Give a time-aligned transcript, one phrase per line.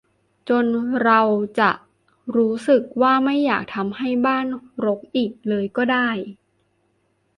[0.49, 0.65] จน
[1.03, 1.71] เราอาจจะ
[2.35, 4.45] รู้สึกว่าไม่อยากทำให้บ้าน
[4.85, 6.09] รกอีกเลยก็ได้